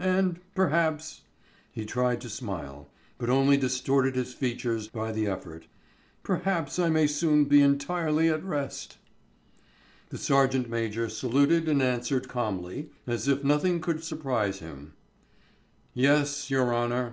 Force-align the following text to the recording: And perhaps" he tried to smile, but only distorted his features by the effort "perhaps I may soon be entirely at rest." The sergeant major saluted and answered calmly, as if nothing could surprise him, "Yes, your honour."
And 0.00 0.40
perhaps" 0.56 1.20
he 1.70 1.84
tried 1.84 2.20
to 2.22 2.28
smile, 2.28 2.88
but 3.18 3.30
only 3.30 3.56
distorted 3.56 4.16
his 4.16 4.34
features 4.34 4.88
by 4.88 5.12
the 5.12 5.28
effort 5.28 5.68
"perhaps 6.24 6.80
I 6.80 6.88
may 6.88 7.06
soon 7.06 7.44
be 7.44 7.62
entirely 7.62 8.28
at 8.28 8.42
rest." 8.42 8.98
The 10.08 10.18
sergeant 10.18 10.68
major 10.68 11.08
saluted 11.08 11.68
and 11.68 11.80
answered 11.80 12.28
calmly, 12.28 12.90
as 13.06 13.28
if 13.28 13.44
nothing 13.44 13.80
could 13.80 14.02
surprise 14.02 14.58
him, 14.58 14.94
"Yes, 15.94 16.50
your 16.50 16.74
honour." 16.74 17.12